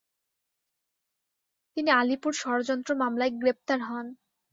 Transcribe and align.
তিনি 1.77 1.89
আলীপুর 1.99 2.33
ষড়যন্ত্র 2.41 2.91
মামলায় 3.01 3.33
গ্রেপ্তার 3.41 3.79
হন। 3.81 4.07